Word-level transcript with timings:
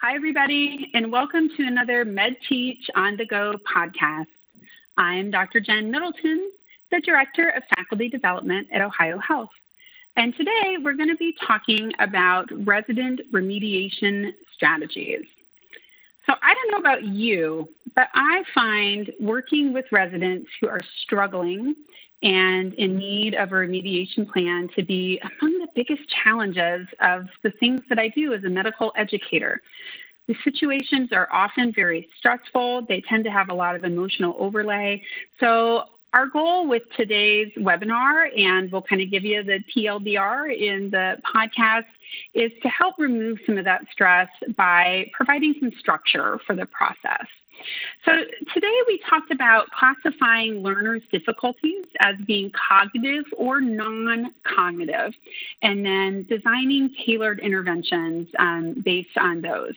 Hi, 0.00 0.14
everybody, 0.14 0.92
and 0.94 1.10
welcome 1.10 1.48
to 1.56 1.66
another 1.66 2.04
MedTeach 2.04 2.84
on 2.94 3.16
the 3.16 3.26
Go 3.26 3.54
podcast. 3.68 4.28
I'm 4.96 5.32
Dr. 5.32 5.58
Jen 5.58 5.90
Middleton, 5.90 6.52
the 6.92 7.00
Director 7.00 7.48
of 7.48 7.64
Faculty 7.76 8.08
Development 8.08 8.68
at 8.72 8.80
Ohio 8.80 9.18
Health. 9.18 9.50
And 10.14 10.36
today 10.36 10.76
we're 10.80 10.92
going 10.92 11.08
to 11.08 11.16
be 11.16 11.34
talking 11.44 11.90
about 11.98 12.46
resident 12.64 13.22
remediation 13.34 14.34
strategies. 14.54 15.24
So, 16.26 16.34
I 16.42 16.54
don't 16.54 16.70
know 16.70 16.78
about 16.78 17.02
you, 17.02 17.68
but 17.96 18.06
I 18.14 18.44
find 18.54 19.12
working 19.18 19.72
with 19.72 19.86
residents 19.90 20.48
who 20.60 20.68
are 20.68 20.80
struggling 21.02 21.74
and 22.22 22.74
in 22.74 22.96
need 22.96 23.34
of 23.34 23.52
a 23.52 23.54
remediation 23.54 24.30
plan 24.30 24.68
to 24.76 24.82
be 24.82 25.20
among 25.20 25.58
the 25.58 25.68
biggest 25.74 26.02
challenges 26.08 26.86
of 27.00 27.26
the 27.42 27.50
things 27.60 27.80
that 27.88 27.98
I 27.98 28.08
do 28.08 28.34
as 28.34 28.42
a 28.44 28.48
medical 28.48 28.92
educator. 28.96 29.62
The 30.26 30.36
situations 30.44 31.10
are 31.12 31.28
often 31.32 31.72
very 31.72 32.08
stressful. 32.18 32.86
They 32.88 33.00
tend 33.00 33.24
to 33.24 33.30
have 33.30 33.48
a 33.48 33.54
lot 33.54 33.76
of 33.76 33.84
emotional 33.84 34.36
overlay. 34.38 35.02
So, 35.40 35.84
our 36.14 36.26
goal 36.26 36.66
with 36.66 36.84
today's 36.96 37.52
webinar, 37.58 38.28
and 38.38 38.72
we'll 38.72 38.82
kind 38.82 39.02
of 39.02 39.10
give 39.10 39.24
you 39.24 39.42
the 39.42 39.60
TLDR 39.76 40.56
in 40.56 40.90
the 40.90 41.18
podcast, 41.22 41.84
is 42.34 42.52
to 42.62 42.68
help 42.68 42.94
remove 42.98 43.38
some 43.46 43.58
of 43.58 43.64
that 43.64 43.82
stress 43.90 44.28
by 44.56 45.10
providing 45.12 45.54
some 45.60 45.72
structure 45.78 46.40
for 46.46 46.54
the 46.54 46.66
process. 46.66 47.26
So 48.04 48.12
today 48.54 48.76
we 48.86 49.00
talked 49.08 49.32
about 49.32 49.66
classifying 49.70 50.62
learners' 50.62 51.02
difficulties 51.10 51.84
as 52.00 52.14
being 52.26 52.50
cognitive 52.52 53.24
or 53.36 53.60
non-cognitive, 53.60 55.12
and 55.62 55.84
then 55.84 56.26
designing 56.28 56.94
tailored 57.04 57.40
interventions 57.40 58.28
um, 58.38 58.80
based 58.84 59.16
on 59.18 59.40
those. 59.40 59.74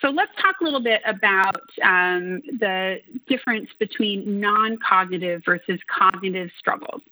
So 0.00 0.08
let's 0.08 0.32
talk 0.40 0.56
a 0.60 0.64
little 0.64 0.82
bit 0.82 1.02
about 1.06 1.60
um, 1.84 2.40
the 2.58 3.00
difference 3.28 3.68
between 3.78 4.40
non-cognitive 4.40 5.42
versus 5.44 5.78
cognitive 5.94 6.50
struggles. 6.58 7.02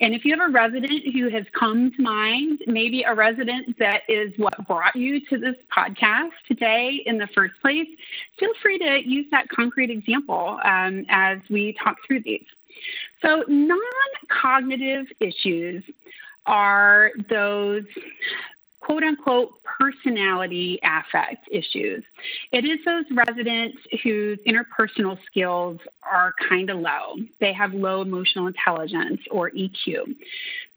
And 0.00 0.14
if 0.14 0.24
you 0.24 0.36
have 0.38 0.48
a 0.48 0.52
resident 0.52 1.02
who 1.12 1.28
has 1.28 1.44
come 1.58 1.92
to 1.92 2.02
mind, 2.02 2.60
maybe 2.66 3.02
a 3.02 3.14
resident 3.14 3.78
that 3.78 4.02
is 4.08 4.32
what 4.36 4.54
brought 4.66 4.96
you 4.96 5.20
to 5.26 5.38
this 5.38 5.56
podcast 5.76 6.30
today 6.46 7.02
in 7.06 7.18
the 7.18 7.28
first 7.34 7.54
place, 7.60 7.88
feel 8.38 8.52
free 8.62 8.78
to 8.78 9.00
use 9.04 9.26
that 9.30 9.48
concrete 9.48 9.90
example 9.90 10.58
um, 10.64 11.04
as 11.08 11.38
we 11.50 11.76
talk 11.82 11.96
through 12.06 12.22
these. 12.22 12.44
So, 13.22 13.44
non 13.48 13.78
cognitive 14.28 15.06
issues 15.20 15.84
are 16.46 17.12
those 17.30 17.84
quote 18.84 19.02
unquote 19.02 19.62
personality 19.62 20.78
affect 20.82 21.48
issues. 21.50 22.04
It 22.52 22.64
is 22.64 22.78
those 22.84 23.04
residents 23.10 23.78
whose 24.02 24.38
interpersonal 24.46 25.18
skills 25.26 25.80
are 26.02 26.34
kind 26.48 26.68
of 26.70 26.78
low. 26.78 27.16
They 27.40 27.52
have 27.52 27.72
low 27.72 28.02
emotional 28.02 28.46
intelligence 28.46 29.20
or 29.30 29.50
EQ. 29.50 30.14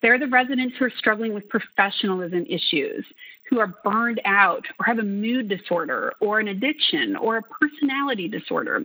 They're 0.02 0.20
the 0.20 0.28
residents 0.28 0.76
who 0.78 0.86
are 0.86 0.94
struggling 0.98 1.34
with 1.34 1.50
professionalism 1.50 2.46
issues, 2.48 3.06
who 3.50 3.60
are 3.60 3.68
burned 3.84 4.22
out 4.26 4.66
or 4.80 4.86
have 4.86 5.00
a 5.00 5.04
mood 5.04 5.48
disorder 5.48 6.14
or 6.20 6.40
an 6.40 6.48
addiction 6.48 7.16
or 7.16 7.38
a 7.38 7.42
personality 7.42 8.28
disorder. 8.28 8.84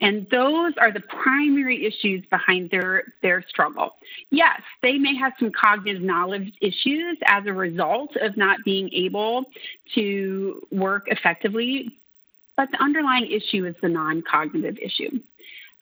And 0.00 0.26
those 0.30 0.72
are 0.78 0.92
the 0.92 1.00
primary 1.00 1.84
issues 1.84 2.24
behind 2.30 2.70
their, 2.70 3.12
their 3.22 3.44
struggle. 3.48 3.96
Yes, 4.30 4.60
they 4.82 4.98
may 4.98 5.16
have 5.16 5.32
some 5.38 5.50
cognitive 5.50 6.02
knowledge 6.02 6.52
issues 6.60 7.18
as 7.26 7.44
a 7.46 7.52
result 7.52 8.16
of 8.16 8.36
not 8.36 8.58
being 8.64 8.92
able 8.92 9.44
to 9.94 10.66
work 10.70 11.04
effectively, 11.08 11.92
but 12.56 12.70
the 12.70 12.82
underlying 12.82 13.30
issue 13.30 13.66
is 13.66 13.74
the 13.82 13.88
non 13.88 14.22
cognitive 14.22 14.78
issue. 14.78 15.10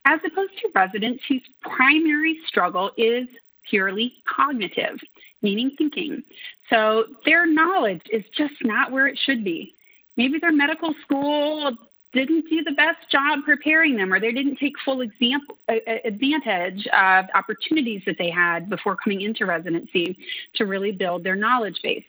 As 0.05 0.19
opposed 0.27 0.53
to 0.63 0.69
residents 0.75 1.23
whose 1.29 1.43
primary 1.61 2.39
struggle 2.49 2.91
is 2.97 3.29
purely 3.69 4.15
cognitive, 4.27 4.99
meaning 5.43 5.73
thinking. 5.77 6.23
So 6.71 7.05
their 7.25 7.47
knowledge 7.47 8.03
is 8.13 8.25
just 8.37 8.55
not 8.63 8.93
where 8.93 9.07
it 9.07 9.19
should 9.19 9.45
be. 9.45 9.75
Maybe 10.17 10.39
their 10.39 10.53
medical 10.53 10.95
school 11.05 11.77
didn't 12.13 12.49
do 12.51 12.63
the 12.63 12.73
best 12.73 13.11
job 13.11 13.39
preparing 13.45 13.97
them, 13.97 14.13
or 14.13 14.21
they 14.21 14.33
didn't 14.33 14.57
take 14.57 14.75
full 14.85 15.01
example, 15.01 15.57
advantage 16.05 16.87
of 16.89 17.25
opportunities 17.35 18.03
that 18.05 18.17
they 18.19 18.31
had 18.31 18.69
before 18.69 18.97
coming 18.97 19.23
into 19.23 19.47
residency 19.47 20.19
to 20.55 20.67
really 20.67 20.93
build 20.93 21.25
their 21.25 21.37
knowledge 21.37 21.81
base. 21.83 22.05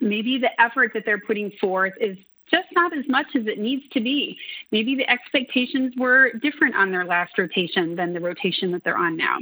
Maybe 0.00 0.38
the 0.38 0.60
effort 0.60 0.92
that 0.94 1.04
they're 1.04 1.18
putting 1.18 1.50
forth 1.60 1.94
is 2.00 2.16
just 2.50 2.68
not 2.72 2.96
as 2.96 3.04
much 3.08 3.26
as 3.34 3.46
it 3.46 3.58
needs 3.58 3.82
to 3.92 4.00
be. 4.00 4.38
Maybe 4.70 4.94
the 4.94 5.10
expectations 5.10 5.94
were 5.98 6.32
different 6.34 6.76
on 6.76 6.92
their 6.92 7.04
last 7.04 7.36
rotation 7.36 7.96
than 7.96 8.12
the 8.12 8.20
rotation 8.20 8.70
that 8.72 8.84
they're 8.84 8.96
on 8.96 9.16
now. 9.16 9.38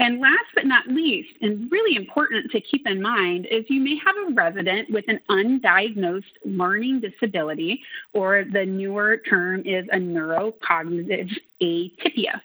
And 0.00 0.18
last 0.18 0.46
but 0.54 0.64
not 0.64 0.88
least, 0.88 1.28
and 1.42 1.70
really 1.70 1.94
important 1.94 2.50
to 2.52 2.60
keep 2.60 2.86
in 2.86 3.02
mind, 3.02 3.46
is 3.50 3.66
you 3.68 3.82
may 3.82 3.96
have 3.96 4.16
a 4.16 4.32
resident 4.32 4.90
with 4.90 5.04
an 5.08 5.20
undiagnosed 5.28 6.22
learning 6.42 7.00
disability, 7.00 7.82
or 8.14 8.46
the 8.50 8.64
newer 8.64 9.18
term 9.18 9.60
is 9.66 9.86
a 9.92 9.98
neurocognitive 9.98 11.30
atypia. 11.62 12.40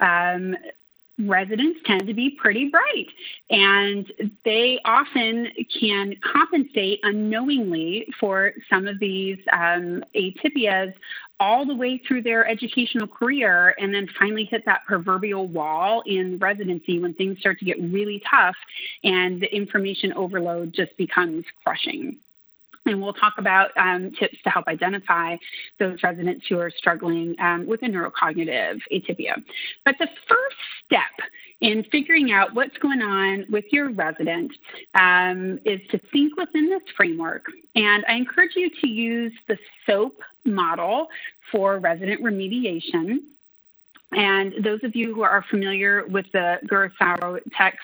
Um, 0.00 0.56
residents 1.18 1.78
tend 1.86 2.06
to 2.06 2.14
be 2.14 2.30
pretty 2.30 2.68
bright 2.68 3.06
and 3.48 4.12
they 4.44 4.80
often 4.84 5.48
can 5.80 6.16
compensate 6.20 6.98
unknowingly 7.04 8.06
for 8.18 8.52
some 8.68 8.88
of 8.88 8.98
these 8.98 9.38
um, 9.52 10.02
atypias 10.16 10.92
all 11.38 11.64
the 11.64 11.74
way 11.74 12.00
through 12.06 12.22
their 12.22 12.46
educational 12.48 13.06
career 13.06 13.74
and 13.78 13.94
then 13.94 14.08
finally 14.18 14.44
hit 14.44 14.64
that 14.66 14.80
proverbial 14.86 15.46
wall 15.46 16.02
in 16.06 16.38
residency 16.38 16.98
when 16.98 17.14
things 17.14 17.38
start 17.38 17.58
to 17.60 17.64
get 17.64 17.80
really 17.80 18.20
tough 18.28 18.56
and 19.04 19.40
the 19.40 19.54
information 19.54 20.12
overload 20.14 20.72
just 20.72 20.96
becomes 20.96 21.44
crushing. 21.62 22.16
And 22.86 23.00
we'll 23.00 23.14
talk 23.14 23.34
about 23.38 23.70
um, 23.76 24.12
tips 24.18 24.36
to 24.44 24.50
help 24.50 24.66
identify 24.68 25.36
those 25.78 26.02
residents 26.02 26.46
who 26.48 26.58
are 26.58 26.70
struggling 26.70 27.34
um, 27.40 27.66
with 27.66 27.82
a 27.82 27.86
neurocognitive 27.86 28.80
atypia. 28.92 29.42
But 29.84 29.96
the 29.98 30.08
first 30.28 30.56
step 30.84 31.28
in 31.60 31.84
figuring 31.90 32.30
out 32.32 32.54
what's 32.54 32.76
going 32.78 33.00
on 33.00 33.46
with 33.50 33.64
your 33.70 33.90
resident 33.90 34.52
um, 34.94 35.58
is 35.64 35.80
to 35.90 35.98
think 36.12 36.36
within 36.36 36.68
this 36.68 36.82
framework. 36.96 37.46
And 37.74 38.04
I 38.06 38.14
encourage 38.14 38.52
you 38.54 38.70
to 38.80 38.86
use 38.86 39.32
the 39.48 39.56
SOAP 39.86 40.20
model 40.44 41.08
for 41.50 41.78
resident 41.78 42.22
remediation. 42.22 43.18
And 44.14 44.64
those 44.64 44.80
of 44.84 44.94
you 44.94 45.14
who 45.14 45.22
are 45.22 45.44
familiar 45.50 46.06
with 46.06 46.26
the 46.32 46.58
Guerrasio 46.66 47.40
text 47.56 47.80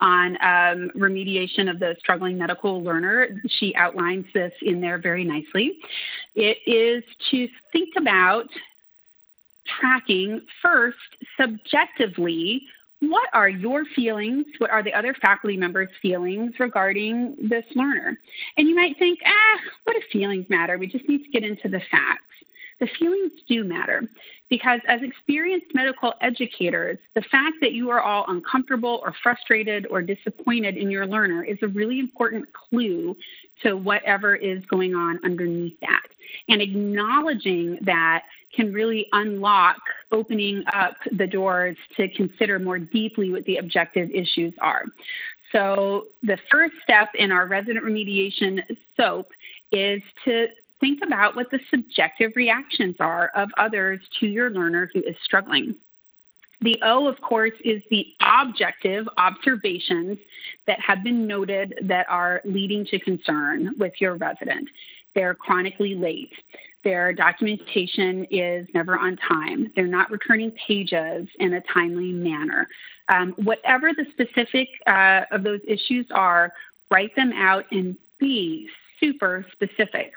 on 0.00 0.36
um, 0.36 0.90
remediation 0.96 1.70
of 1.70 1.78
the 1.78 1.96
struggling 1.98 2.36
medical 2.36 2.82
learner, 2.82 3.28
she 3.48 3.74
outlines 3.76 4.26
this 4.34 4.52
in 4.62 4.80
there 4.80 4.98
very 4.98 5.24
nicely. 5.24 5.78
It 6.34 6.58
is 6.66 7.04
to 7.30 7.48
think 7.72 7.90
about 7.96 8.48
tracking 9.80 10.40
first 10.62 10.96
subjectively 11.36 12.62
what 13.00 13.28
are 13.32 13.48
your 13.48 13.84
feelings? 13.84 14.44
What 14.58 14.70
are 14.70 14.82
the 14.82 14.92
other 14.92 15.14
faculty 15.14 15.56
members' 15.56 15.88
feelings 16.02 16.54
regarding 16.58 17.36
this 17.40 17.64
learner? 17.76 18.18
And 18.56 18.68
you 18.68 18.74
might 18.74 18.98
think, 18.98 19.20
ah, 19.24 19.58
what 19.84 19.94
do 19.94 20.02
feelings 20.10 20.46
matter? 20.48 20.78
We 20.78 20.88
just 20.88 21.08
need 21.08 21.22
to 21.22 21.30
get 21.30 21.44
into 21.44 21.68
the 21.68 21.80
facts 21.92 22.24
the 22.80 22.88
feelings 22.98 23.32
do 23.48 23.64
matter 23.64 24.08
because 24.48 24.80
as 24.88 25.00
experienced 25.02 25.66
medical 25.74 26.14
educators, 26.20 26.98
the 27.14 27.22
fact 27.22 27.56
that 27.60 27.72
you 27.72 27.90
are 27.90 28.00
all 28.00 28.24
uncomfortable 28.28 29.00
or 29.04 29.14
frustrated 29.22 29.86
or 29.90 30.00
disappointed 30.00 30.76
in 30.76 30.90
your 30.90 31.06
learner 31.06 31.44
is 31.44 31.58
a 31.62 31.68
really 31.68 31.98
important 31.98 32.46
clue 32.52 33.16
to 33.62 33.76
whatever 33.76 34.34
is 34.34 34.64
going 34.66 34.94
on 34.94 35.18
underneath 35.24 35.78
that. 35.80 36.06
And 36.48 36.62
acknowledging 36.62 37.78
that 37.82 38.22
can 38.54 38.72
really 38.72 39.06
unlock 39.12 39.76
opening 40.10 40.64
up 40.72 40.96
the 41.12 41.26
doors 41.26 41.76
to 41.96 42.08
consider 42.08 42.58
more 42.58 42.78
deeply 42.78 43.30
what 43.30 43.44
the 43.44 43.56
objective 43.56 44.10
issues 44.10 44.54
are. 44.60 44.84
So, 45.52 46.08
the 46.22 46.38
first 46.50 46.74
step 46.82 47.08
in 47.14 47.32
our 47.32 47.46
resident 47.46 47.84
remediation 47.84 48.60
SOAP 48.96 49.30
is 49.72 50.02
to 50.26 50.48
think 50.80 51.00
about 51.04 51.36
what 51.36 51.50
the 51.50 51.60
subjective 51.70 52.32
reactions 52.36 52.96
are 53.00 53.30
of 53.34 53.50
others 53.56 54.00
to 54.20 54.26
your 54.26 54.50
learner 54.50 54.90
who 54.92 55.00
is 55.00 55.16
struggling. 55.24 55.74
The 56.60 56.78
O, 56.82 57.06
of 57.06 57.20
course, 57.20 57.52
is 57.64 57.82
the 57.88 58.06
objective 58.20 59.08
observations 59.16 60.18
that 60.66 60.80
have 60.80 61.04
been 61.04 61.26
noted 61.26 61.78
that 61.82 62.06
are 62.08 62.40
leading 62.44 62.84
to 62.86 62.98
concern 62.98 63.74
with 63.78 63.92
your 64.00 64.16
resident. 64.16 64.68
They're 65.14 65.34
chronically 65.34 65.94
late. 65.94 66.32
Their 66.84 67.12
documentation 67.12 68.26
is 68.30 68.66
never 68.74 68.98
on 68.98 69.16
time. 69.16 69.72
They're 69.74 69.86
not 69.86 70.10
returning 70.10 70.52
pages 70.66 71.28
in 71.38 71.54
a 71.54 71.60
timely 71.72 72.12
manner. 72.12 72.68
Um, 73.08 73.34
whatever 73.36 73.92
the 73.92 74.06
specific 74.10 74.68
uh, 74.86 75.22
of 75.30 75.42
those 75.42 75.60
issues 75.66 76.06
are, 76.10 76.52
write 76.90 77.14
them 77.16 77.32
out 77.32 77.64
and 77.70 77.96
be 78.18 78.68
super 79.00 79.46
specific. 79.52 80.12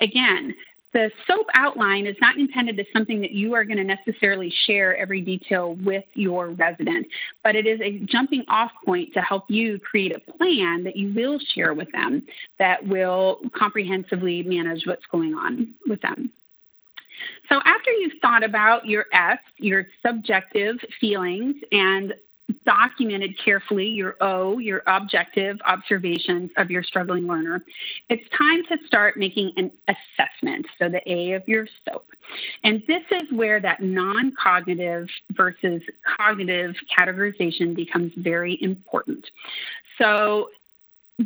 Again, 0.00 0.54
the 0.92 1.10
SOAP 1.26 1.46
outline 1.52 2.06
is 2.06 2.16
not 2.22 2.38
intended 2.38 2.80
as 2.80 2.86
something 2.90 3.20
that 3.20 3.32
you 3.32 3.52
are 3.54 3.64
going 3.64 3.76
to 3.76 3.84
necessarily 3.84 4.50
share 4.64 4.96
every 4.96 5.20
detail 5.20 5.74
with 5.84 6.04
your 6.14 6.48
resident, 6.50 7.06
but 7.44 7.54
it 7.54 7.66
is 7.66 7.78
a 7.82 7.98
jumping 8.06 8.44
off 8.48 8.70
point 8.84 9.12
to 9.12 9.20
help 9.20 9.44
you 9.48 9.78
create 9.78 10.16
a 10.16 10.32
plan 10.38 10.84
that 10.84 10.96
you 10.96 11.12
will 11.12 11.38
share 11.54 11.74
with 11.74 11.92
them 11.92 12.22
that 12.58 12.86
will 12.86 13.40
comprehensively 13.54 14.42
manage 14.44 14.86
what's 14.86 15.04
going 15.12 15.34
on 15.34 15.74
with 15.86 16.00
them. 16.00 16.30
So, 17.50 17.60
after 17.64 17.90
you've 17.90 18.20
thought 18.22 18.42
about 18.42 18.86
your 18.86 19.04
S, 19.12 19.38
your 19.58 19.86
subjective 20.04 20.76
feelings, 21.00 21.56
and 21.72 22.14
documented 22.64 23.38
carefully 23.42 23.86
your 23.86 24.16
O, 24.20 24.58
your 24.58 24.82
objective 24.86 25.58
observations 25.64 26.50
of 26.56 26.70
your 26.70 26.82
struggling 26.82 27.26
learner, 27.26 27.64
it's 28.08 28.28
time 28.36 28.62
to 28.68 28.76
start 28.86 29.16
making 29.16 29.52
an 29.56 29.70
assessment. 29.88 30.66
So, 30.78 30.88
the 30.88 31.00
A 31.10 31.32
of 31.32 31.42
your 31.46 31.66
SOAP. 31.84 32.06
And 32.64 32.82
this 32.86 33.02
is 33.10 33.32
where 33.32 33.60
that 33.60 33.82
non 33.82 34.32
cognitive 34.40 35.08
versus 35.32 35.82
cognitive 36.16 36.74
categorization 36.98 37.74
becomes 37.74 38.12
very 38.16 38.58
important. 38.62 39.26
So, 39.98 40.50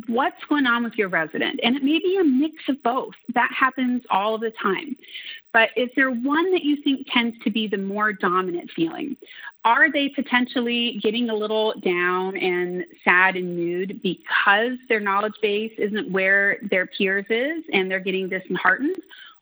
what's 0.07 0.43
going 0.47 0.65
on 0.65 0.83
with 0.83 0.93
your 0.95 1.09
resident? 1.09 1.59
And 1.63 1.75
it 1.75 1.83
may 1.83 1.99
be 1.99 2.17
a 2.19 2.23
mix 2.23 2.55
of 2.69 2.81
both. 2.81 3.13
That 3.33 3.51
happens 3.57 4.03
all 4.09 4.37
the 4.37 4.51
time. 4.51 4.95
But 5.53 5.69
is 5.75 5.89
there 5.95 6.11
one 6.11 6.51
that 6.51 6.63
you 6.63 6.81
think 6.81 7.07
tends 7.11 7.37
to 7.43 7.51
be 7.51 7.67
the 7.67 7.77
more 7.77 8.13
dominant 8.13 8.71
feeling? 8.73 9.17
Are 9.65 9.91
they 9.91 10.09
potentially 10.09 10.99
getting 11.03 11.29
a 11.29 11.35
little 11.35 11.73
down 11.83 12.37
and 12.37 12.85
sad 13.03 13.35
and 13.35 13.57
mood 13.57 14.01
because 14.01 14.77
their 14.87 15.01
knowledge 15.01 15.35
base 15.41 15.73
isn't 15.77 16.11
where 16.11 16.57
their 16.69 16.87
peers 16.87 17.25
is 17.29 17.63
and 17.73 17.91
they're 17.91 17.99
getting 17.99 18.29
disheartened? 18.29 18.95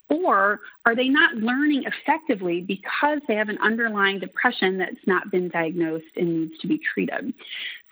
Or 0.09 0.61
are 0.87 0.95
they 0.95 1.07
not 1.07 1.35
learning 1.35 1.83
effectively 1.83 2.61
because 2.61 3.19
they 3.27 3.35
have 3.35 3.49
an 3.49 3.59
underlying 3.59 4.19
depression 4.19 4.79
that's 4.79 5.05
not 5.05 5.29
been 5.29 5.49
diagnosed 5.49 6.05
and 6.15 6.41
needs 6.41 6.59
to 6.61 6.67
be 6.67 6.79
treated? 6.79 7.31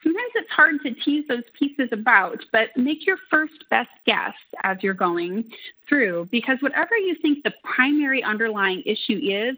Sometimes 0.07 0.31
it's 0.35 0.51
hard 0.51 0.81
to 0.83 0.93
tease 1.03 1.25
those 1.27 1.43
pieces 1.57 1.89
about, 1.91 2.37
but 2.53 2.69
make 2.77 3.05
your 3.05 3.17
first 3.29 3.65
best 3.69 3.89
guess 4.05 4.33
as 4.63 4.77
you're 4.81 4.93
going 4.93 5.43
through 5.87 6.29
because 6.31 6.57
whatever 6.61 6.95
you 6.95 7.15
think 7.21 7.43
the 7.43 7.53
primary 7.63 8.23
underlying 8.23 8.81
issue 8.85 9.19
is, 9.21 9.57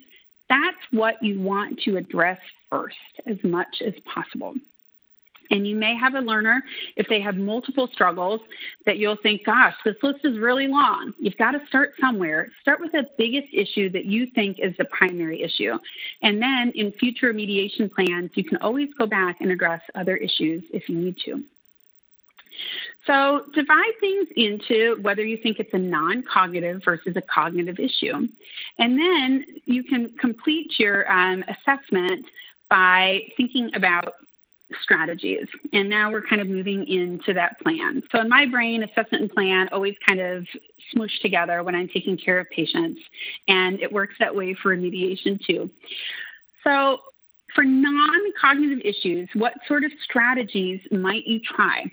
that's 0.50 0.78
what 0.92 1.22
you 1.22 1.40
want 1.40 1.80
to 1.82 1.98
address 1.98 2.40
first 2.72 2.96
as 3.28 3.38
much 3.44 3.84
as 3.86 3.94
possible. 4.12 4.56
And 5.50 5.68
you 5.68 5.76
may 5.76 5.96
have 5.96 6.16
a 6.16 6.20
learner, 6.20 6.64
if 6.96 7.08
they 7.08 7.20
have 7.22 7.36
multiple 7.36 7.90
struggles, 7.92 8.42
that 8.86 8.98
you'll 8.98 9.18
think, 9.18 9.46
gosh, 9.46 9.74
this 9.84 9.96
list 10.04 10.20
is 10.24 10.38
really 10.38 10.68
long. 10.68 11.14
You've 11.20 11.38
got 11.38 11.52
to 11.52 11.60
start 11.68 11.94
somewhere. 12.00 12.52
Start 12.62 12.80
with 12.80 12.92
the 12.92 13.08
biggest 13.18 13.48
issue 13.54 13.90
that 13.92 14.06
you 14.06 14.28
think 14.36 14.60
is 14.60 14.76
the 14.78 14.86
primary 14.86 15.42
issue. 15.42 15.78
And 16.22 16.42
then 16.42 16.72
in 16.76 16.92
future 16.94 17.34
remediation 17.34 17.92
plans, 17.92 18.32
you 18.36 18.44
can 18.44 18.58
always 18.58 18.90
go 18.98 19.06
back 19.06 19.38
and 19.42 19.52
address 19.52 19.82
other 19.96 20.16
issues 20.16 20.64
if 20.72 20.88
you 20.88 20.96
need 20.96 21.18
to. 21.26 21.44
So 23.08 23.46
divide 23.54 23.94
things 24.00 24.28
into 24.36 24.98
whether 25.02 25.24
you 25.24 25.38
think 25.38 25.60
it's 25.60 25.74
a 25.74 25.78
non 25.78 26.24
cognitive 26.24 26.82
versus 26.84 27.14
a 27.16 27.22
cognitive 27.22 27.80
issue. 27.80 28.28
And 28.78 29.00
then 29.00 29.46
you 29.66 29.84
can 29.84 30.12
complete 30.20 30.78
your 30.78 31.10
um, 31.12 31.44
assessment 31.48 32.26
by 32.70 33.22
thinking 33.36 33.72
about 33.74 34.14
strategies. 34.82 35.48
And 35.74 35.90
now 35.90 36.12
we're 36.12 36.26
kind 36.26 36.42
of 36.42 36.48
moving 36.48 36.88
into 36.88 37.34
that 37.34 37.60
plan. 37.60 38.04
So 38.12 38.20
in 38.22 38.30
my 38.30 38.46
brain, 38.46 38.84
assessment 38.84 39.24
and 39.24 39.32
plan 39.32 39.70
always 39.72 39.96
kind 40.08 40.20
of 40.20 40.46
smush 40.92 41.20
together 41.22 41.64
when 41.64 41.76
I'm 41.76 41.88
taking 41.88 42.18
care 42.18 42.40
of 42.40 42.50
patients. 42.50 43.02
And 43.48 43.80
it 43.82 43.92
works 43.92 44.16
that 44.20 44.36
way 44.36 44.56
for 44.62 44.76
remediation 44.76 45.44
too. 45.44 45.70
So 46.64 47.00
for 47.56 47.64
non-cognitive 47.64 48.80
issues, 48.86 49.30
what 49.34 49.54
sort 49.68 49.84
of 49.84 49.92
strategies 50.04 50.82
might 50.92 51.26
you 51.26 51.40
try? 51.40 51.86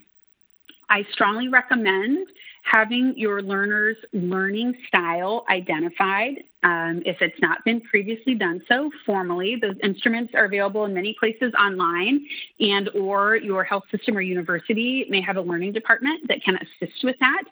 I 0.88 1.05
strongly 1.12 1.49
recommend 1.49 2.28
having 2.70 3.14
your 3.16 3.42
learner's 3.42 3.96
learning 4.12 4.76
style 4.88 5.44
identified. 5.48 6.44
Um, 6.62 7.00
if 7.06 7.18
it's 7.20 7.40
not 7.40 7.64
been 7.64 7.80
previously 7.80 8.34
done 8.34 8.60
so 8.68 8.90
formally, 9.04 9.56
those 9.60 9.76
instruments 9.84 10.32
are 10.34 10.46
available 10.46 10.84
in 10.84 10.92
many 10.92 11.14
places 11.18 11.52
online, 11.60 12.26
and 12.58 12.88
or 12.88 13.36
your 13.36 13.62
health 13.62 13.84
system 13.92 14.16
or 14.16 14.20
university 14.20 15.06
may 15.08 15.20
have 15.20 15.36
a 15.36 15.40
learning 15.40 15.72
department 15.72 16.26
that 16.26 16.42
can 16.42 16.56
assist 16.56 17.04
with 17.04 17.14
that. 17.20 17.44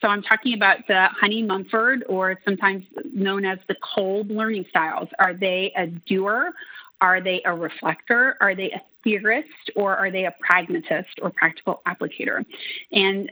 So 0.00 0.06
I'm 0.06 0.22
talking 0.22 0.54
about 0.54 0.86
the 0.86 1.08
Honey 1.20 1.42
Mumford, 1.42 2.04
or 2.08 2.38
sometimes 2.44 2.84
known 3.12 3.44
as 3.44 3.58
the 3.66 3.74
Kolb 3.82 4.30
learning 4.30 4.66
styles. 4.70 5.08
Are 5.18 5.34
they 5.34 5.72
a 5.76 5.88
doer? 5.88 6.52
Are 7.00 7.20
they 7.20 7.42
a 7.44 7.52
reflector? 7.52 8.36
Are 8.40 8.54
they 8.54 8.70
a 8.70 8.80
theorist? 9.02 9.48
Or 9.74 9.96
are 9.96 10.12
they 10.12 10.26
a 10.26 10.34
pragmatist 10.40 11.18
or 11.22 11.30
practical 11.30 11.82
applicator? 11.88 12.44
And 12.92 13.30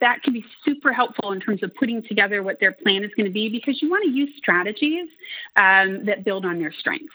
that 0.00 0.22
can 0.22 0.32
be 0.32 0.44
super 0.64 0.92
helpful 0.92 1.32
in 1.32 1.40
terms 1.40 1.62
of 1.62 1.74
putting 1.74 2.02
together 2.02 2.42
what 2.42 2.60
their 2.60 2.72
plan 2.72 3.02
is 3.04 3.10
going 3.16 3.26
to 3.26 3.32
be 3.32 3.48
because 3.48 3.80
you 3.80 3.90
want 3.90 4.04
to 4.04 4.10
use 4.10 4.30
strategies 4.36 5.08
um, 5.56 6.04
that 6.04 6.24
build 6.24 6.44
on 6.44 6.58
their 6.58 6.72
strengths. 6.72 7.14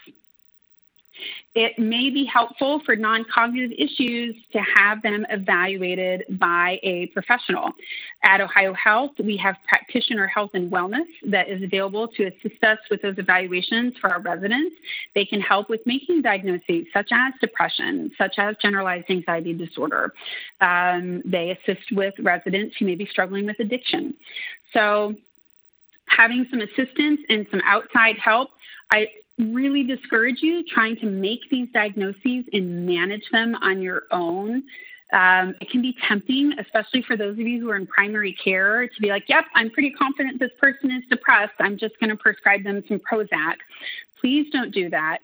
It 1.54 1.78
may 1.78 2.08
be 2.08 2.24
helpful 2.24 2.80
for 2.86 2.96
non 2.96 3.24
cognitive 3.32 3.72
issues 3.78 4.34
to 4.52 4.60
have 4.76 5.02
them 5.02 5.26
evaluated 5.28 6.24
by 6.38 6.78
a 6.82 7.06
professional. 7.08 7.72
At 8.24 8.40
Ohio 8.40 8.72
Health, 8.72 9.12
we 9.18 9.36
have 9.36 9.56
practitioner 9.68 10.26
health 10.26 10.52
and 10.54 10.72
wellness 10.72 11.06
that 11.26 11.48
is 11.50 11.62
available 11.62 12.08
to 12.08 12.24
assist 12.24 12.64
us 12.64 12.78
with 12.90 13.02
those 13.02 13.18
evaluations 13.18 13.94
for 14.00 14.10
our 14.10 14.20
residents. 14.20 14.74
They 15.14 15.26
can 15.26 15.40
help 15.40 15.68
with 15.68 15.80
making 15.84 16.22
diagnoses 16.22 16.86
such 16.92 17.10
as 17.12 17.34
depression, 17.40 18.10
such 18.16 18.36
as 18.38 18.56
generalized 18.62 19.10
anxiety 19.10 19.52
disorder. 19.52 20.14
Um, 20.60 21.22
they 21.24 21.50
assist 21.50 21.92
with 21.92 22.14
residents 22.18 22.76
who 22.78 22.86
may 22.86 22.94
be 22.94 23.06
struggling 23.06 23.46
with 23.46 23.60
addiction. 23.60 24.14
So, 24.72 25.14
having 26.06 26.46
some 26.50 26.60
assistance 26.60 27.20
and 27.28 27.46
some 27.50 27.60
outside 27.64 28.16
help, 28.18 28.50
I 28.90 29.08
really 29.38 29.82
discourage 29.82 30.42
you 30.42 30.62
trying 30.64 30.96
to 30.96 31.06
make 31.06 31.40
these 31.50 31.68
diagnoses 31.72 32.44
and 32.52 32.86
manage 32.86 33.24
them 33.32 33.54
on 33.56 33.80
your 33.80 34.02
own. 34.10 34.62
Um, 35.12 35.54
it 35.60 35.68
can 35.70 35.82
be 35.82 35.94
tempting, 36.08 36.54
especially 36.58 37.02
for 37.02 37.16
those 37.16 37.32
of 37.32 37.40
you 37.40 37.60
who 37.60 37.70
are 37.70 37.76
in 37.76 37.86
primary 37.86 38.32
care, 38.32 38.88
to 38.88 39.00
be 39.00 39.08
like, 39.08 39.24
yep, 39.28 39.44
I'm 39.54 39.70
pretty 39.70 39.90
confident 39.90 40.40
this 40.40 40.52
person 40.58 40.90
is 40.90 41.02
depressed. 41.10 41.52
I'm 41.60 41.76
just 41.76 41.98
going 42.00 42.10
to 42.10 42.16
prescribe 42.16 42.64
them 42.64 42.82
some 42.88 42.98
Prozac. 43.00 43.56
Please 44.20 44.46
don't 44.52 44.72
do 44.72 44.88
that. 44.90 45.18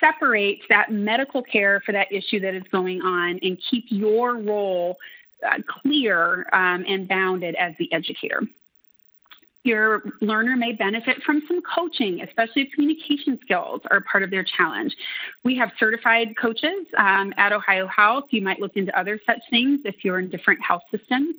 Separate 0.00 0.60
that 0.70 0.90
medical 0.90 1.42
care 1.42 1.82
for 1.84 1.92
that 1.92 2.10
issue 2.10 2.40
that 2.40 2.54
is 2.54 2.62
going 2.72 3.02
on 3.02 3.38
and 3.42 3.58
keep 3.70 3.84
your 3.88 4.38
role 4.38 4.96
uh, 5.46 5.58
clear 5.68 6.46
um, 6.52 6.84
and 6.88 7.06
bounded 7.06 7.54
as 7.56 7.74
the 7.78 7.92
educator. 7.92 8.42
Your 9.64 10.02
learner 10.20 10.56
may 10.56 10.72
benefit 10.72 11.22
from 11.22 11.42
some 11.48 11.62
coaching, 11.62 12.20
especially 12.20 12.62
if 12.62 12.72
communication 12.72 13.38
skills 13.42 13.80
are 13.90 14.02
part 14.02 14.22
of 14.22 14.30
their 14.30 14.44
challenge. 14.44 14.94
We 15.42 15.56
have 15.56 15.70
certified 15.78 16.36
coaches 16.40 16.86
um, 16.98 17.32
at 17.38 17.52
Ohio 17.52 17.86
Health. 17.86 18.24
You 18.28 18.42
might 18.42 18.60
look 18.60 18.76
into 18.76 18.96
other 18.98 19.18
such 19.26 19.40
things 19.48 19.80
if 19.86 20.04
you're 20.04 20.18
in 20.18 20.28
different 20.28 20.60
health 20.62 20.82
systems. 20.90 21.34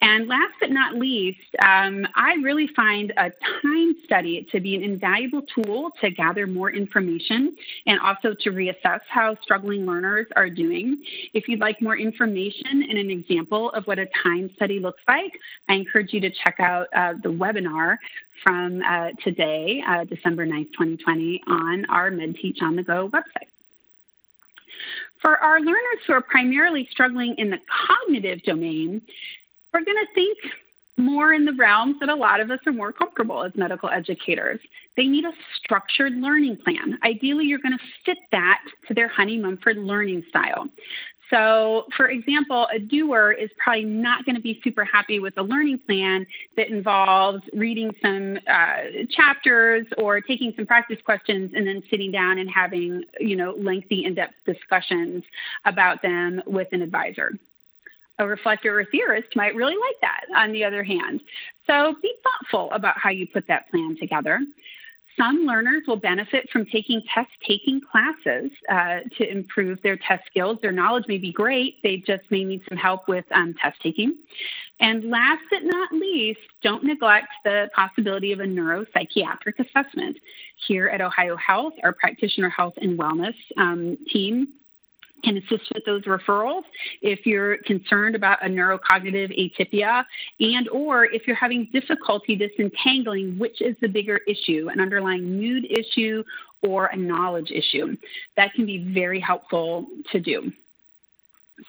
And 0.00 0.28
last 0.28 0.52
but 0.60 0.70
not 0.70 0.94
least, 0.94 1.40
um, 1.66 2.06
I 2.14 2.34
really 2.34 2.68
find 2.76 3.12
a 3.16 3.32
time 3.62 3.96
study 4.04 4.46
to 4.52 4.60
be 4.60 4.76
an 4.76 4.84
invaluable 4.84 5.42
tool 5.42 5.90
to 6.00 6.10
gather 6.10 6.46
more 6.46 6.70
information 6.70 7.56
and 7.86 7.98
also 7.98 8.34
to 8.42 8.50
reassess 8.50 9.00
how 9.08 9.36
struggling 9.42 9.84
learners 9.84 10.26
are 10.36 10.48
doing. 10.48 11.02
If 11.34 11.48
you'd 11.48 11.58
like 11.58 11.82
more 11.82 11.98
information 11.98 12.84
and 12.88 12.96
an 12.96 13.10
example 13.10 13.70
of 13.72 13.84
what 13.86 13.98
a 13.98 14.06
time 14.22 14.50
study 14.54 14.78
looks 14.78 15.02
like, 15.08 15.32
I 15.68 15.74
encourage 15.74 16.12
you 16.12 16.20
to 16.20 16.30
check 16.30 16.60
out 16.60 16.86
uh, 16.94 17.14
the 17.20 17.32
webinar 17.48 17.96
from 18.42 18.82
uh, 18.82 19.10
today, 19.22 19.82
uh, 19.86 20.04
December 20.04 20.46
9th, 20.46 20.72
2020, 20.72 21.42
on 21.46 21.84
our 21.86 22.10
MedTeach 22.10 22.62
on 22.62 22.76
the 22.76 22.82
Go 22.82 23.08
website. 23.08 23.48
For 25.20 25.36
our 25.36 25.60
learners 25.60 26.00
who 26.06 26.12
are 26.12 26.22
primarily 26.22 26.88
struggling 26.90 27.34
in 27.38 27.50
the 27.50 27.58
cognitive 27.88 28.42
domain, 28.44 29.02
we're 29.72 29.84
going 29.84 29.96
to 29.98 30.14
think 30.14 30.38
more 30.96 31.32
in 31.32 31.44
the 31.44 31.52
realms 31.52 31.96
that 32.00 32.08
a 32.08 32.14
lot 32.14 32.40
of 32.40 32.50
us 32.50 32.58
are 32.66 32.72
more 32.72 32.92
comfortable 32.92 33.44
as 33.44 33.52
medical 33.54 33.88
educators. 33.88 34.58
They 34.96 35.06
need 35.06 35.24
a 35.24 35.32
structured 35.56 36.14
learning 36.14 36.58
plan. 36.64 36.98
Ideally, 37.04 37.46
you're 37.46 37.60
going 37.60 37.76
to 37.78 37.84
fit 38.04 38.18
that 38.32 38.60
to 38.88 38.94
their 38.94 39.08
Honey 39.08 39.38
Mumford 39.38 39.78
learning 39.78 40.24
style. 40.28 40.66
So, 41.30 41.86
for 41.96 42.08
example, 42.08 42.66
a 42.74 42.78
doer 42.78 43.32
is 43.32 43.50
probably 43.58 43.84
not 43.84 44.24
going 44.24 44.36
to 44.36 44.40
be 44.40 44.60
super 44.64 44.84
happy 44.84 45.20
with 45.20 45.36
a 45.36 45.42
learning 45.42 45.80
plan 45.86 46.26
that 46.56 46.68
involves 46.68 47.42
reading 47.52 47.94
some 48.00 48.38
uh, 48.46 49.04
chapters 49.10 49.86
or 49.98 50.20
taking 50.22 50.54
some 50.56 50.64
practice 50.66 50.98
questions 51.04 51.52
and 51.54 51.66
then 51.66 51.82
sitting 51.90 52.10
down 52.10 52.38
and 52.38 52.50
having, 52.50 53.04
you 53.20 53.36
know, 53.36 53.54
lengthy, 53.58 54.04
in-depth 54.04 54.34
discussions 54.46 55.22
about 55.66 56.00
them 56.00 56.42
with 56.46 56.68
an 56.72 56.80
advisor 56.80 57.32
A 58.18 58.26
reflector 58.26 58.80
or 58.80 58.84
theorist 58.86 59.36
might 59.36 59.54
really 59.54 59.76
like 59.76 60.00
that, 60.00 60.24
on 60.34 60.52
the 60.52 60.64
other 60.64 60.82
hand. 60.82 61.20
So 61.66 61.94
be 62.02 62.14
thoughtful 62.24 62.70
about 62.72 62.98
how 62.98 63.10
you 63.10 63.26
put 63.26 63.46
that 63.48 63.70
plan 63.70 63.96
together. 64.00 64.40
Some 65.18 65.44
learners 65.46 65.82
will 65.86 65.96
benefit 65.96 66.48
from 66.50 66.64
taking 66.66 67.02
test 67.12 67.30
taking 67.46 67.80
classes 67.80 68.50
uh, 68.70 69.00
to 69.18 69.30
improve 69.30 69.80
their 69.82 69.96
test 69.96 70.24
skills. 70.26 70.58
Their 70.62 70.72
knowledge 70.72 71.04
may 71.08 71.18
be 71.18 71.32
great, 71.32 71.82
they 71.82 71.96
just 71.96 72.22
may 72.30 72.44
need 72.44 72.62
some 72.68 72.78
help 72.78 73.08
with 73.08 73.24
um, 73.32 73.54
test 73.60 73.80
taking. 73.82 74.16
And 74.80 75.10
last 75.10 75.42
but 75.50 75.64
not 75.64 75.92
least, 75.92 76.40
don't 76.62 76.84
neglect 76.84 77.28
the 77.44 77.68
possibility 77.74 78.32
of 78.32 78.38
a 78.38 78.44
neuropsychiatric 78.44 79.58
assessment. 79.58 80.18
Here 80.66 80.88
at 80.88 81.00
Ohio 81.00 81.36
Health, 81.36 81.74
our 81.82 81.92
practitioner 81.92 82.48
health 82.48 82.74
and 82.76 82.98
wellness 82.98 83.34
um, 83.56 83.98
team 84.12 84.48
can 85.24 85.36
assist 85.36 85.70
with 85.74 85.84
those 85.84 86.02
referrals 86.04 86.62
if 87.02 87.26
you're 87.26 87.58
concerned 87.58 88.14
about 88.14 88.44
a 88.44 88.48
neurocognitive 88.48 89.36
atypia 89.38 90.04
and 90.40 90.68
or 90.68 91.04
if 91.04 91.26
you're 91.26 91.36
having 91.36 91.68
difficulty 91.72 92.36
disentangling 92.36 93.38
which 93.38 93.60
is 93.60 93.76
the 93.80 93.88
bigger 93.88 94.20
issue 94.26 94.68
an 94.70 94.80
underlying 94.80 95.38
mood 95.38 95.66
issue 95.70 96.22
or 96.62 96.86
a 96.86 96.96
knowledge 96.96 97.50
issue 97.50 97.96
that 98.36 98.52
can 98.54 98.66
be 98.66 98.78
very 98.92 99.20
helpful 99.20 99.86
to 100.10 100.20
do 100.20 100.52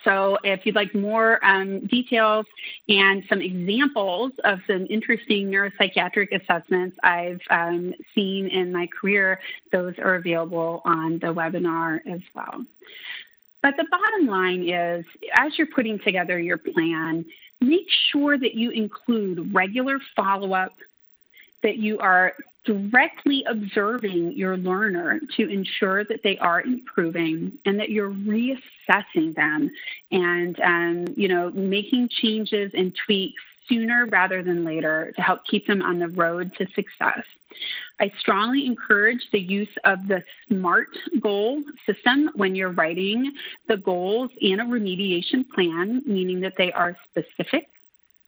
so 0.03 0.37
if 0.43 0.65
you'd 0.65 0.75
like 0.75 0.93
more 0.93 1.43
um, 1.43 1.85
details 1.87 2.45
and 2.87 3.23
some 3.27 3.41
examples 3.41 4.31
of 4.43 4.59
some 4.67 4.85
interesting 4.89 5.49
neuropsychiatric 5.49 6.29
assessments 6.31 6.97
I've 7.03 7.41
um, 7.49 7.93
seen 8.13 8.47
in 8.47 8.71
my 8.71 8.87
career, 8.87 9.39
those 9.71 9.95
are 9.97 10.15
available 10.15 10.81
on 10.85 11.13
the 11.19 11.27
webinar 11.27 11.99
as 12.07 12.21
well. 12.35 12.65
But 13.61 13.75
the 13.77 13.85
bottom 13.89 14.27
line 14.27 14.67
is, 14.67 15.05
as 15.33 15.57
you're 15.57 15.67
putting 15.67 15.99
together 15.99 16.39
your 16.39 16.57
plan, 16.57 17.25
make 17.59 17.87
sure 18.11 18.37
that 18.37 18.55
you 18.55 18.71
include 18.71 19.53
regular 19.53 19.99
follow 20.15 20.53
up, 20.53 20.73
that 21.61 21.77
you 21.77 21.99
are 21.99 22.33
directly 22.65 23.43
observing 23.47 24.33
your 24.33 24.57
learner 24.57 25.19
to 25.37 25.49
ensure 25.49 26.03
that 26.05 26.21
they 26.23 26.37
are 26.37 26.61
improving 26.61 27.57
and 27.65 27.79
that 27.79 27.89
you're 27.89 28.11
reassessing 28.11 29.33
them 29.35 29.71
and 30.11 30.59
um, 30.59 31.05
you 31.15 31.27
know 31.27 31.49
making 31.51 32.09
changes 32.09 32.71
and 32.75 32.95
tweaks 33.05 33.41
sooner 33.69 34.07
rather 34.07 34.43
than 34.43 34.65
later 34.65 35.13
to 35.15 35.21
help 35.21 35.45
keep 35.45 35.67
them 35.67 35.81
on 35.81 35.99
the 35.99 36.09
road 36.09 36.51
to 36.57 36.65
success. 36.73 37.23
I 37.99 38.11
strongly 38.19 38.65
encourage 38.65 39.21
the 39.31 39.39
use 39.39 39.69
of 39.85 40.07
the 40.07 40.23
SMART 40.47 40.89
goal 41.19 41.63
system 41.85 42.31
when 42.35 42.55
you're 42.55 42.71
writing 42.71 43.33
the 43.67 43.77
goals 43.77 44.31
in 44.41 44.59
a 44.59 44.65
remediation 44.65 45.47
plan, 45.49 46.01
meaning 46.05 46.41
that 46.41 46.53
they 46.57 46.71
are 46.71 46.97
specific, 47.09 47.67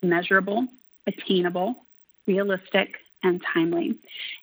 measurable, 0.02 0.68
attainable, 1.08 1.86
realistic, 2.28 2.96
and 3.24 3.42
timely. 3.54 3.98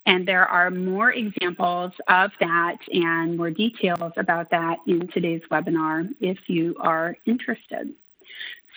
And 0.07 0.27
there 0.27 0.47
are 0.47 0.71
more 0.71 1.13
examples 1.13 1.93
of 2.09 2.31
that 2.41 2.79
and 2.93 3.37
more 3.37 3.51
details 3.51 4.13
about 4.17 4.51
that 4.51 4.79
in 4.87 5.09
today's 5.09 5.43
webinar 5.51 6.09
if 6.21 6.39
you 6.47 6.77
are 6.81 7.17
interested. 7.27 7.93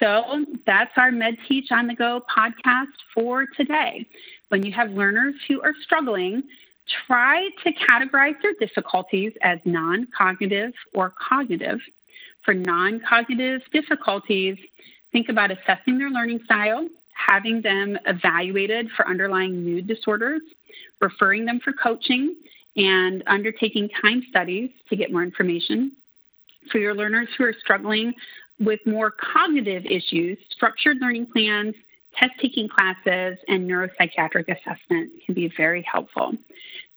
So 0.02 0.46
that's 0.66 0.92
our 0.98 1.12
MedTeach 1.12 1.72
on 1.72 1.88
the 1.88 1.94
Go 1.94 2.22
podcast 2.36 2.88
for 3.14 3.46
today. 3.56 4.08
When 4.50 4.64
you 4.64 4.72
have 4.72 4.90
learners 4.92 5.36
who 5.48 5.62
are 5.62 5.74
struggling, 5.84 6.42
try 7.06 7.50
to 7.64 7.72
categorize 7.72 8.42
their 8.42 8.54
difficulties 8.60 9.32
as 9.44 9.60
non 9.64 10.08
cognitive 10.18 10.74
or 10.96 11.14
cognitive. 11.30 11.80
For 12.44 12.56
non 12.56 13.00
cognitive 13.08 13.62
difficulties, 13.72 14.58
think 15.12 15.30
about 15.30 15.52
assessing 15.52 16.00
their 16.00 16.10
learning 16.10 16.40
style, 16.46 16.88
having 17.14 17.62
them 17.62 18.00
evaluated 18.08 18.90
for 18.98 19.08
underlying 19.08 19.64
mood 19.64 19.86
disorders, 19.86 20.42
referring 21.00 21.46
them 21.46 21.60
for 21.64 21.74
coaching, 21.74 22.36
and 22.76 23.24
undertaking 23.28 23.88
time 24.02 24.24
studies 24.30 24.72
to 24.90 24.96
get 24.96 25.12
more 25.12 25.22
information. 25.22 25.92
For 26.72 26.80
your 26.80 26.96
learners 26.96 27.28
who 27.38 27.44
are 27.44 27.56
struggling 27.60 28.14
with 28.62 28.80
more 28.86 29.12
cognitive 29.12 29.86
issues, 29.86 30.38
structured 30.52 30.98
learning 31.02 31.28
plans, 31.34 31.74
test 32.16 32.32
taking 32.40 32.70
classes, 32.70 33.38
and 33.48 33.70
neuropsychiatric 33.70 34.48
assessment 34.48 35.12
can 35.26 35.34
be 35.34 35.52
very 35.58 35.86
helpful. 35.92 36.34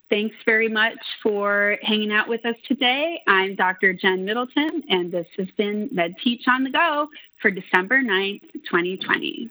Thanks 0.09 0.35
very 0.45 0.69
much 0.69 0.99
for 1.23 1.77
hanging 1.81 2.11
out 2.11 2.29
with 2.29 2.45
us 2.45 2.55
today. 2.67 3.19
I'm 3.27 3.55
Dr. 3.55 3.91
Jen 3.93 4.23
Middleton, 4.23 4.83
and 4.87 5.11
this 5.11 5.25
has 5.37 5.47
been 5.57 5.89
MedTeach 5.89 6.47
on 6.47 6.63
the 6.63 6.69
Go 6.69 7.07
for 7.41 7.49
December 7.49 8.01
9th, 8.01 8.43
2020. 8.53 9.49